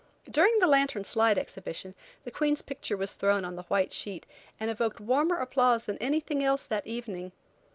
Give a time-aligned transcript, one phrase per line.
[0.27, 1.93] During the lantern slide exhibition,
[2.23, 4.25] the Queen's picture was thrown on the white sheet,
[4.59, 7.33] and evoked warmer applause than anything else that evening.